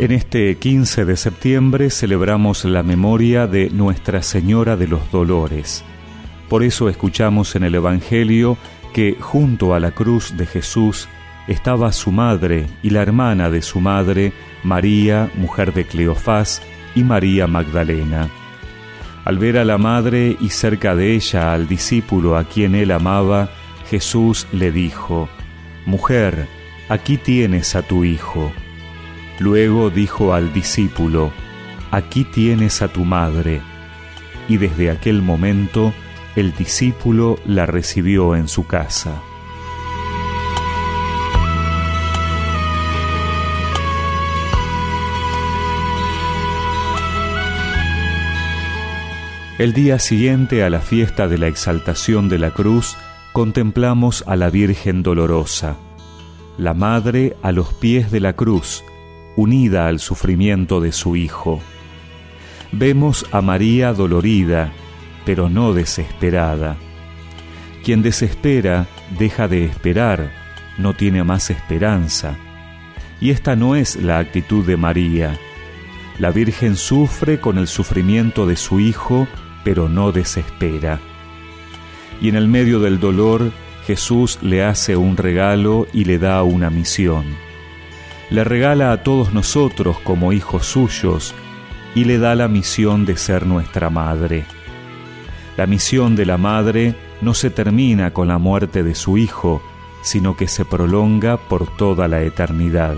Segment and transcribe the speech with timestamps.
[0.00, 5.84] En este 15 de septiembre celebramos la memoria de Nuestra Señora de los Dolores.
[6.48, 8.56] Por eso escuchamos en el Evangelio
[8.94, 11.08] que junto a la cruz de Jesús
[11.48, 14.32] estaba su madre y la hermana de su madre,
[14.62, 16.62] María, mujer de Cleofás,
[16.94, 18.28] y María Magdalena.
[19.24, 23.50] Al ver a la madre y cerca de ella al discípulo a quien él amaba,
[23.90, 25.28] Jesús le dijo,
[25.86, 26.46] Mujer,
[26.88, 28.52] aquí tienes a tu hijo.
[29.38, 31.32] Luego dijo al discípulo,
[31.90, 33.62] Aquí tienes a tu madre.
[34.48, 35.92] Y desde aquel momento
[36.36, 39.22] el discípulo la recibió en su casa.
[49.58, 52.96] El día siguiente a la fiesta de la exaltación de la cruz,
[53.32, 55.76] contemplamos a la Virgen Dolorosa,
[56.58, 58.84] la Madre a los pies de la cruz,
[59.38, 61.60] unida al sufrimiento de su Hijo.
[62.72, 64.72] Vemos a María dolorida,
[65.24, 66.76] pero no desesperada.
[67.84, 70.32] Quien desespera deja de esperar,
[70.76, 72.36] no tiene más esperanza.
[73.20, 75.38] Y esta no es la actitud de María.
[76.18, 79.28] La Virgen sufre con el sufrimiento de su Hijo,
[79.62, 80.98] pero no desespera.
[82.20, 83.52] Y en el medio del dolor,
[83.86, 87.47] Jesús le hace un regalo y le da una misión
[88.30, 91.34] le regala a todos nosotros como hijos suyos
[91.94, 94.44] y le da la misión de ser nuestra madre.
[95.56, 99.62] La misión de la madre no se termina con la muerte de su hijo,
[100.02, 102.96] sino que se prolonga por toda la eternidad.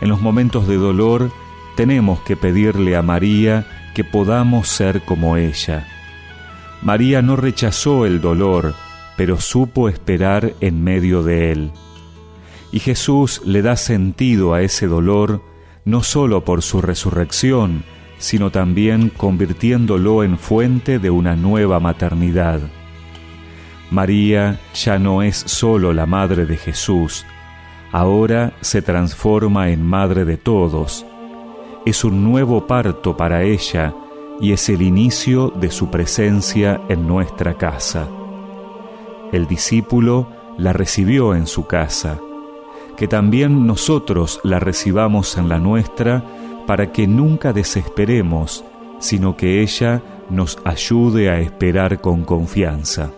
[0.00, 1.30] En los momentos de dolor
[1.76, 5.86] tenemos que pedirle a María que podamos ser como ella.
[6.82, 8.74] María no rechazó el dolor,
[9.16, 11.72] pero supo esperar en medio de él
[12.72, 15.42] y Jesús le da sentido a ese dolor
[15.84, 17.84] no sólo por su resurrección,
[18.18, 22.60] sino también convirtiéndolo en fuente de una nueva maternidad.
[23.90, 27.26] María ya no es sólo la madre de Jesús,
[27.92, 31.04] ahora se transforma en madre de todos.
[31.84, 33.94] Es un nuevo parto para ella
[34.40, 38.08] y es el inicio de su presencia en nuestra casa.
[39.30, 42.18] El discípulo la recibió en su casa
[43.02, 46.22] que también nosotros la recibamos en la nuestra,
[46.68, 48.64] para que nunca desesperemos,
[49.00, 53.10] sino que ella nos ayude a esperar con confianza.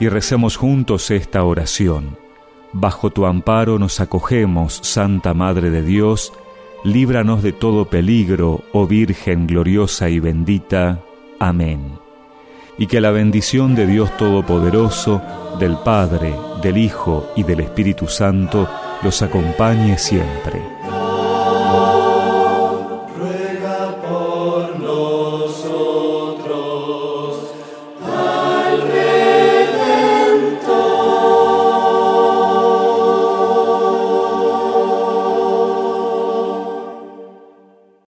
[0.00, 2.16] Y recemos juntos esta oración.
[2.72, 6.32] Bajo tu amparo nos acogemos, Santa Madre de Dios,
[6.84, 11.00] líbranos de todo peligro, oh Virgen gloriosa y bendita.
[11.38, 11.98] Amén.
[12.78, 15.20] Y que la bendición de Dios Todopoderoso,
[15.58, 18.66] del Padre, del Hijo y del Espíritu Santo
[19.02, 20.79] los acompañe siempre.